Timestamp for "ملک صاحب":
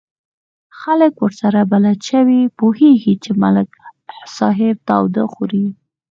3.41-4.75